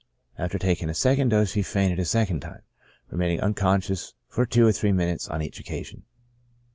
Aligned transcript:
After 0.35 0.57
taking 0.57 0.89
a 0.89 0.95
second 0.95 1.29
dose, 1.29 1.51
she 1.51 1.61
fainted 1.61 1.99
a 1.99 2.05
second 2.05 2.39
time, 2.39 2.63
remaining 3.11 3.39
unconscious 3.39 4.15
for 4.27 4.47
two 4.47 4.65
or 4.65 4.71
three 4.71 4.91
min 4.91 5.09
utes 5.09 5.27
on 5.29 5.43
each 5.43 5.59
occasion. 5.59 6.05